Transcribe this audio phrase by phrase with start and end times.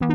[0.00, 0.06] は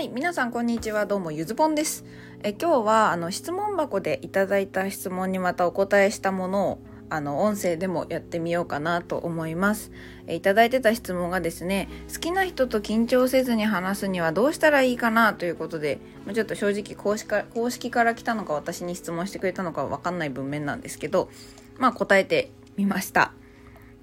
[0.00, 1.06] い皆さんこんにちは。
[1.06, 2.04] どうもゆずぽんです。
[2.42, 6.78] え今日はあの質問箱でいただいた質問にまたお答えしたものを
[7.08, 9.92] あの音声でもやってみようかなと思います。
[10.26, 16.00] えいただいてた質問がですね好きな人と緊張せずに話すにはどうしたらいいかなということで
[16.34, 21.30] ちょっと正直公式か公式から来たのか私に質問してくれたのかわかんない文面なんですけど
[21.78, 23.32] まあ答えてみました。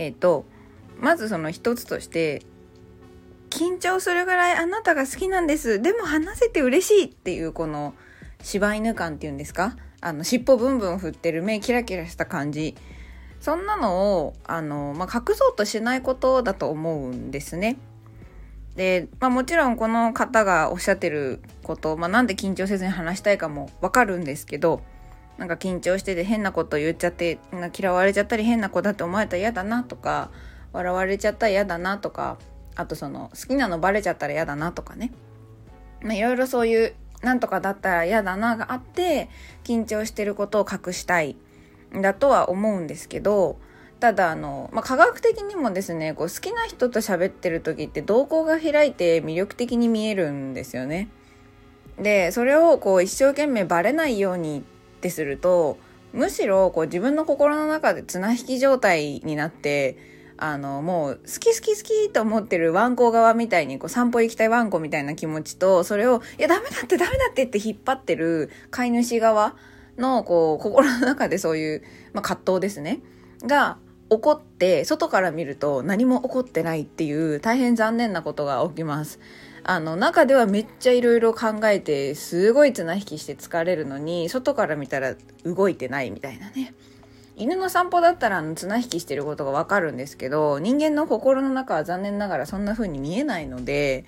[0.00, 0.46] えっ、ー、と
[0.98, 2.42] まずその一つとして
[3.50, 5.82] 緊張するぐらいあなたが好きなんです。
[5.82, 7.94] でも話せて嬉しいっていうこの
[8.42, 9.76] 柴犬感っていうんですか？
[10.00, 12.74] あの尻尾ブンブン振ってる目キラキラした感じ。
[13.40, 17.78] そんなのをあの、まあ、隠そうとしないことだと思うんですね。
[18.76, 24.82] で、まあ、もちろんこの方がおっしゃってること、まあ、なんで緊張せずに話したいかもわかるんですけど
[25.40, 27.38] なんか緊張してて変なこと言っちゃって
[27.76, 30.30] 嫌われちゃったり変な子だって思われたら嫌だなとか
[30.74, 32.36] 笑われちゃったら嫌だなとか
[32.76, 35.12] あとその好きなのバレちゃったら嫌だなとかね
[36.02, 39.30] まあいろいろそういうなんとかだったら嫌だながあって
[39.64, 41.36] 緊張してることを隠したい
[41.94, 43.58] だとは思うんですけど
[43.98, 51.08] ただあの、まあ、科学的にもですねこう好きな人と喋ってる時って瞳孔が開いて魅力的に見えるんですよね。
[51.98, 54.64] でそれをこう一生懸命バレないように
[55.00, 55.78] ってすると
[56.12, 59.96] むしろこう自分の心の中で綱引き状態になって
[60.42, 69.54] あの、もう、好き好き好きと思ってるワンコ側みたいに、こう、散歩行きたいワンコみたいな気持ちと、それを、いや、ダメだってダメだってって引っ張ってる飼い主側
[69.98, 71.82] の、こう、心の中でそういう、
[72.14, 73.00] まあ、葛藤ですね。
[73.42, 73.76] が、
[74.08, 79.20] 起こって、外から見ると何も起こってないっていう大変残念なことが起きます。
[79.64, 86.74] あの、中ではめっちゃいろいろ考えて、すごい綱引きして疲れるのに、外から見たら動いてないみたいなね。
[87.40, 94.04] 犬の散歩だったら綱引きしてることがわかるんですけど人間の心の中は残念ながらそんな風に見えないので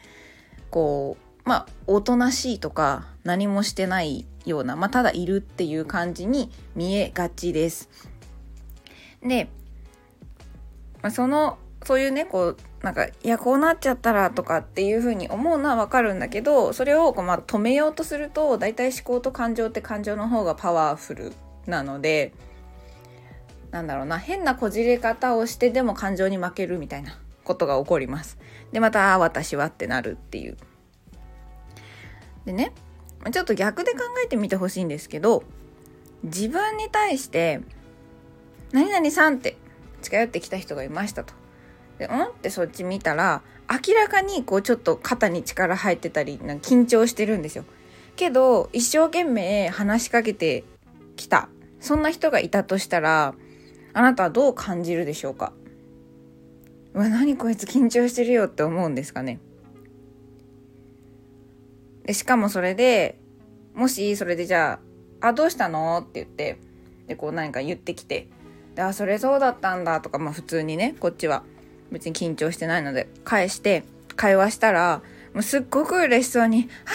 [0.69, 7.89] こうまあおとなしいとか何もしてないような、まあ、ただいるっていう感じに見えがちです。
[9.23, 9.48] で、
[11.01, 21.32] まあ、そのそういうねこうなんかいやこうなっちゃったらとかっていう風に思うのはわかるんだけどそれをこう、まあ、止めようとすると大体思考と感情って感情の方がパワフル
[21.66, 22.32] なので。
[23.72, 28.38] なんだろうな変なこじれ方をしてでも感情に負けるみたいなことが起こります。
[28.70, 30.56] でまた私はってなるっていう。
[32.44, 32.72] でね
[33.32, 35.44] ちょっと逆で考えてみてほしいんですけど
[36.22, 37.60] 自分に対して
[38.72, 39.56] 「何々さん」って
[40.02, 41.32] 近寄ってきた人がいましたと。
[42.07, 42.23] でうん？
[42.24, 47.64] ってそっち見たら明らかにこうちょっと肩に力入ってたりなんか緊張してるんですよ。
[48.17, 50.64] けど一生懸命話しかけて
[51.17, 51.48] きた。
[51.80, 53.35] そんな人がいたとしたら
[53.92, 55.52] あなたはどう感じるでしょうか？
[56.95, 59.39] うわ何こいつ緊張してるよって思うんですかね。
[62.05, 63.18] でしかもそれで
[63.74, 64.80] もしそれでじゃ
[65.20, 66.58] あ「あどうしたの?」って言って
[67.07, 68.29] でこう何か言ってきて
[68.74, 71.45] 「であそれそうだったんだ」とかまあ普通にねこっちは。
[71.92, 73.85] 別に緊張してないので返して
[74.17, 75.03] 会話したら
[75.35, 76.91] もうすっごく嬉しそうに「あ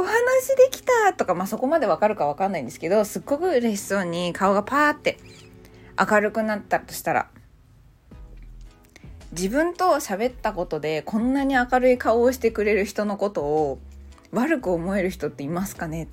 [0.00, 0.14] お話
[0.56, 5.18] できた!」とかまあそこまでわかるかわかんないんですけどすっごく嬉しそうに顔がパーって
[5.98, 7.28] 明るくなったとしたら
[9.32, 13.78] 自分と喋ったことでこんなに明るい顔をしてくれる人のことを
[14.32, 16.04] 悪く思える人っていますかね？
[16.04, 16.06] っ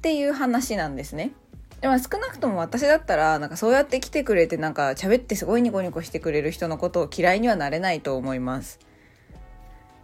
[0.00, 1.32] ていう話なんですね。
[1.80, 8.80] でも少なくとも私だったらなんかそうやって来てくれてなんか喋ってすごいニコニコしてくれる人のことを嫌いにはなれないと思います。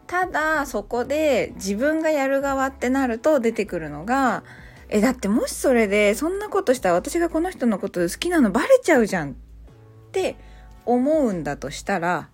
[0.07, 4.45] ただそこで自分がやる側ってなると出てくるのが
[4.89, 9.35] えだってもしそれでそんなことしたら私がこの人のこと好きなのバレちゃうじゃんっ
[10.13, 10.37] て
[10.87, 12.29] 思うんだとしたら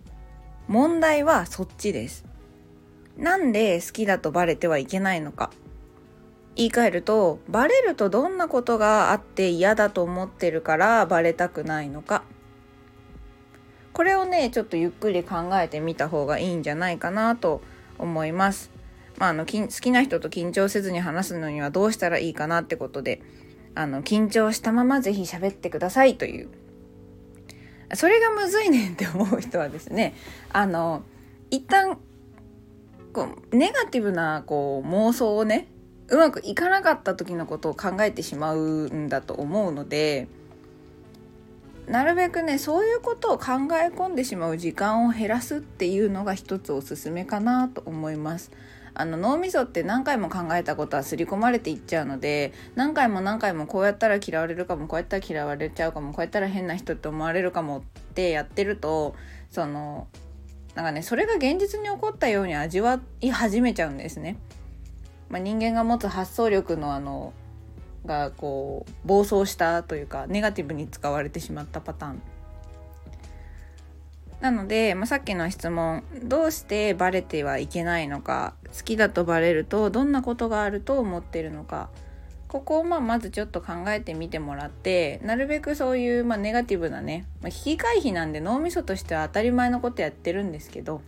[0.68, 2.24] 問題はそっちです。
[3.16, 5.50] なんで好きだとバレてはいけないのか。
[6.56, 12.24] 言い換えるとバレるとどんなことがあって嫌だと思ってるからバレたくないのか。
[13.92, 17.60] これをねちょっとゆっくり考えてみた方がいいんじゃないかなと
[17.98, 18.70] 思います。
[19.18, 23.20] まあ、あの好きな人と緊張せずに話すのにはどうしたらいいかなってことで
[23.74, 26.48] あの緊張したまま是非喋ってくださいという
[27.94, 30.14] それがむずいねんって思う人はですね
[30.52, 31.02] あの
[31.50, 31.98] 一旦
[33.12, 35.68] こうネガティブなこう妄想をね
[36.10, 40.28] うまくいかなかった時のことを考えてしまうんだと思うので
[41.86, 48.52] なるべくねそういうことを考え込んでしまう時間を減らすっていうのが一つおすすめかなと思います。
[48.92, 57.82] あの脳みそって何回も考えたことは刷り込まれていっちゃうので何回も何回もこうやったら嫌われるかもこうやったら嫌われちゃうかもこうやったら変な人って思われるかもっ
[58.14, 59.14] てやってると
[59.50, 60.08] その
[60.74, 64.38] なんかねそれが現実に起こったように味わい始めちゃうんですね。
[65.30, 67.32] まあ、人間が持つ発想力のあの
[68.04, 72.22] がこう暴走したというかネガティブに使われてしまったパターン。
[74.40, 81.90] なので、まあ、さっきの質問どうしてバレてはいけないのか好きだとバレるとどんなことがあると思ってるのか
[82.48, 91.02] ここをまあまずちょっと考えてみてもらってなるべくそういうまあネガティブなね、まあ、引き回避なんで脳みそとしては当たり前のことやってるんですけど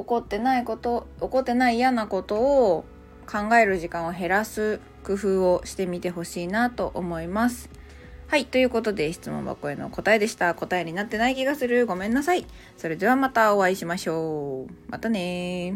[0.00, 2.84] 怒ってないこと怒ってない嫌なことを
[3.26, 7.70] 考える時間を減らす工夫をしてみてほしいなと思います。
[8.26, 8.46] はい。
[8.46, 10.54] ということで、質問箱への答えでした。
[10.54, 11.84] 答えになってない気がする。
[11.86, 12.46] ごめんなさい。
[12.76, 14.72] それではまたお会いしましょう。
[14.88, 15.74] またね